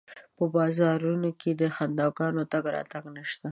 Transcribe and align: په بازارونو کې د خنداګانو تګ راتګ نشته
په 0.37 0.43
بازارونو 0.55 1.29
کې 1.41 1.51
د 1.61 1.63
خنداګانو 1.75 2.41
تګ 2.51 2.63
راتګ 2.75 3.03
نشته 3.17 3.47